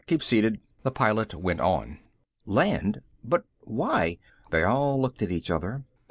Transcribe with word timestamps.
Keep 0.07 0.23
seated." 0.23 0.59
The 0.81 0.89
pilot 0.89 1.35
went 1.35 1.59
on. 1.61 1.99
"Land? 2.47 3.01
But 3.23 3.45
why?" 3.59 4.17
They 4.49 4.63
all 4.63 4.99
looked 4.99 5.21
at 5.21 5.29
each 5.31 5.51
other. 5.51 5.83